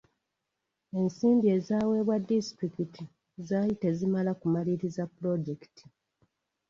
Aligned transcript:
Ensimbi 0.99 1.47
ezaaweebwa 1.57 2.17
disitulikiti 2.27 3.03
zaali 3.47 3.73
tezimala 3.81 4.29
okumaliriza 4.35 5.03
pulojekiti. 5.13 5.85